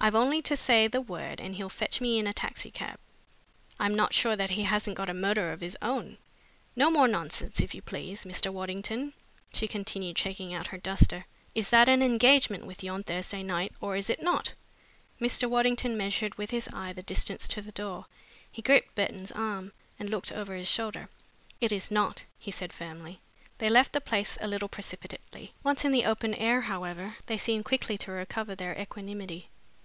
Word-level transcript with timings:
I've 0.00 0.14
only 0.14 0.40
to 0.42 0.56
say 0.56 0.86
the 0.86 1.00
word 1.00 1.40
and 1.40 1.56
he'll 1.56 1.68
fetch 1.68 2.00
me 2.00 2.20
in 2.20 2.28
a 2.28 2.32
taxicab. 2.32 3.00
I'm 3.80 3.96
not 3.96 4.14
sure 4.14 4.36
that 4.36 4.50
he 4.50 4.62
hasn't 4.62 4.96
got 4.96 5.10
a 5.10 5.12
motor 5.12 5.50
of 5.50 5.60
his 5.60 5.76
own. 5.82 6.18
No 6.76 6.88
more 6.88 7.08
nonsense, 7.08 7.60
if 7.60 7.74
you 7.74 7.82
please, 7.82 8.22
Mr. 8.22 8.52
Waddington," 8.52 9.12
she 9.52 9.66
continued, 9.66 10.16
shaking 10.16 10.54
out 10.54 10.68
her 10.68 10.78
duster. 10.78 11.26
"Is 11.52 11.70
that 11.70 11.88
an 11.88 12.00
engagement 12.00 12.64
with 12.64 12.84
you 12.84 12.92
on 12.92 13.02
Thursday 13.02 13.42
night, 13.42 13.72
or 13.80 13.96
is 13.96 14.08
it 14.08 14.22
not?" 14.22 14.54
Mr. 15.20 15.50
Waddington 15.50 15.96
measured 15.96 16.36
with 16.36 16.50
his 16.52 16.68
eye 16.72 16.92
the 16.92 17.02
distance 17.02 17.48
to 17.48 17.60
the 17.60 17.72
door. 17.72 18.06
He 18.52 18.62
gripped 18.62 18.94
Burton's 18.94 19.32
arm 19.32 19.72
and 19.98 20.08
looked 20.08 20.30
over 20.30 20.54
his 20.54 20.68
shoulder. 20.68 21.08
"It 21.60 21.72
is 21.72 21.90
not," 21.90 22.22
he 22.38 22.52
said 22.52 22.72
firmly. 22.72 23.18
They 23.58 23.68
left 23.68 23.92
the 23.92 24.00
place 24.00 24.38
a 24.40 24.46
little 24.46 24.68
precipitately. 24.68 25.54
Once 25.64 25.84
in 25.84 25.90
the 25.90 26.04
open 26.06 26.34
air, 26.34 26.62
however, 26.62 27.16
they 27.26 27.36
seemed 27.36 27.64
quickly 27.64 27.98
to 27.98 28.12
recover 28.12 28.54
their 28.54 28.80
equanimity. 28.80 29.48